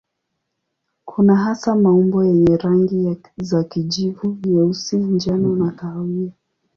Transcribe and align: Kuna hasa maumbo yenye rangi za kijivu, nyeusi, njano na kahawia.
Kuna 1.05 1.35
hasa 1.35 1.75
maumbo 1.75 2.23
yenye 2.25 2.57
rangi 2.57 3.17
za 3.37 3.63
kijivu, 3.63 4.37
nyeusi, 4.45 4.95
njano 4.97 5.55
na 5.55 5.71
kahawia. 5.71 6.31